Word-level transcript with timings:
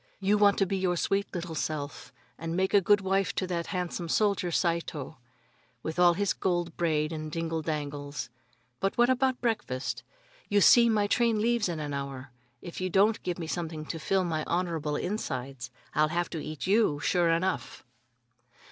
You 0.19 0.35
want 0.39 0.57
to 0.57 0.65
be 0.65 0.77
your 0.77 0.97
sweet 0.97 1.27
little 1.31 1.53
self, 1.53 2.11
and 2.35 2.57
make 2.57 2.73
a 2.73 2.81
good 2.81 3.01
wife 3.01 3.35
to 3.35 3.45
that 3.45 3.67
handsome 3.67 4.09
soldier 4.09 4.49
Saito, 4.49 5.19
with 5.83 5.99
all 5.99 6.15
his 6.15 6.33
gold 6.33 6.75
braid 6.75 7.11
and 7.11 7.31
dingle 7.31 7.61
dangles. 7.61 8.27
But 8.79 8.97
what 8.97 9.11
about 9.11 9.39
breakfast? 9.41 10.01
You 10.49 10.59
see, 10.59 10.89
my 10.89 11.05
train 11.05 11.39
leaves 11.39 11.69
in 11.69 11.79
an 11.79 11.93
hour. 11.93 12.31
If 12.63 12.81
you 12.81 12.89
don't 12.89 13.21
give 13.21 13.37
me 13.37 13.45
something 13.45 13.85
to 13.85 13.99
fill 13.99 14.23
my 14.23 14.43
honorable 14.47 14.95
insides, 14.95 15.69
I'll 15.93 16.07
have 16.07 16.31
to 16.31 16.43
eat 16.43 16.65
you, 16.65 16.99
sure 16.99 17.29
enough." 17.29 17.85